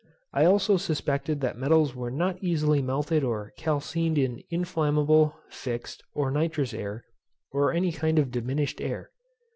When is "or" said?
3.23-3.53, 6.15-6.31, 7.51-7.71